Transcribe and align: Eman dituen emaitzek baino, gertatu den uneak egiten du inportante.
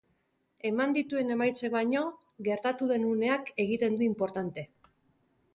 Eman 0.69 0.95
dituen 0.95 1.29
emaitzek 1.35 1.75
baino, 1.75 2.01
gertatu 2.49 2.89
den 2.93 3.07
uneak 3.13 3.55
egiten 3.67 4.01
du 4.01 4.09
inportante. 4.11 4.69